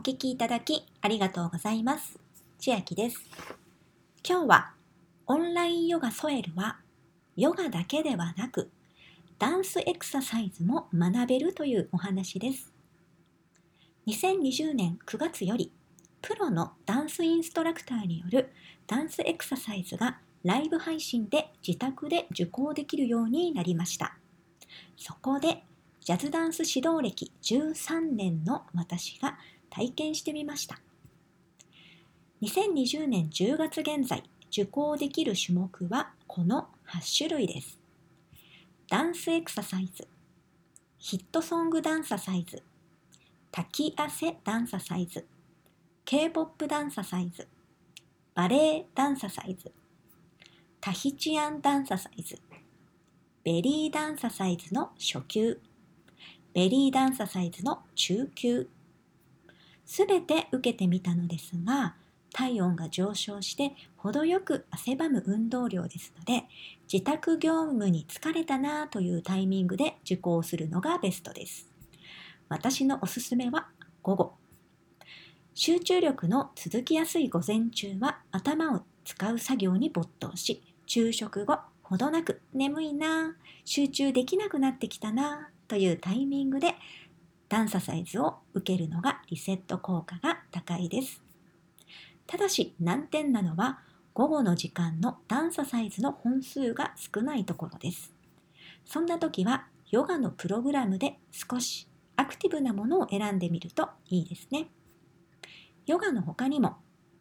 [0.00, 2.18] お聞きいただきありがとうございます。
[2.58, 3.20] 千秋です。
[4.26, 4.72] 今日は
[5.26, 6.78] オンラインヨガソエルは
[7.36, 8.70] ヨガだけではなく
[9.38, 12.72] ダンスエクササイズも学べるというお話です。
[14.06, 15.70] 2020年9月より
[16.22, 18.50] プロのダンスインストラクターによる
[18.86, 24.16] ダンスエクササイズがライブ配信で自宅で受講できるようになりました。
[24.96, 25.62] そこで
[26.00, 29.36] ジャズダンス指導歴13年の私が
[29.70, 30.80] 体験してみました。
[32.42, 37.78] 2020年10月現在受講できる種目はこの8種類です。
[38.88, 40.08] ダンスエクササイズ、
[40.98, 42.62] ヒットソングダンササイズ、
[43.52, 45.26] 滝汗ダンササイズ、
[46.04, 47.46] K-POP ダンササイズ、
[48.34, 49.70] バレエダンササイズ、
[50.80, 52.38] タヒチアンダンササイズ、
[53.44, 55.60] ベリーダンササイズの初級、
[56.52, 58.68] ベリーダンササイズの中級、
[59.90, 61.96] すべて受けてみたのですが、
[62.32, 66.44] 体温が上昇して程よく汗ばむ運動量ですので、
[66.90, 71.68] 自宅業務に疲れたなというタイミングで受講するのがベストです。
[72.48, 73.66] 私のおすすめは
[74.00, 74.34] 午後。
[75.54, 86.76] 集中力の続きやすい午前中は頭を使う作業に没頭し、昼食後、ほどなく眠いな集中できなくなってきたなというタイミングで
[87.50, 91.20] ダンサイズを受けるのがリセット効果が高いです。
[92.28, 93.80] ただし難点なのは
[94.14, 98.14] 午後の時間のダンササイズの本数が少ないところです。
[98.84, 104.68] そんな時はヨガのプログラムで少しアクティブなものを選んでみるといいですね。
[105.86, 106.76] ヨガの他にも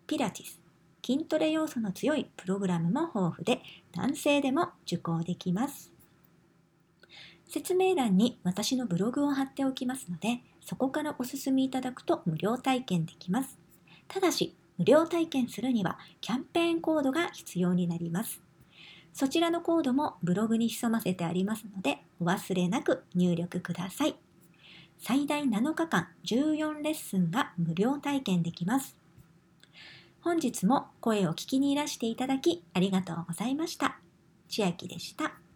[0.06, 0.62] ピラティス、
[1.04, 3.64] 筋トレ要素の強いプログラムも豊富で
[3.94, 5.99] 男性でも受講できます。
[7.50, 13.58] 説明欄に私のブログを貼っておきますのでそこからお進みいただくと無料体験できます。
[14.08, 18.40] ただし無料体験するにはキャンペーンコードが必要になります。
[19.14, 24.16] そちらのコードもブログに潜ませてありますのでお忘れなく入力ください。
[25.00, 28.96] 最大7日間14レッスンが無料体験できます。
[30.22, 34.00] 本日も声を聞きにいらしていただきありがとうございました。
[34.48, 35.49] 千秋でした。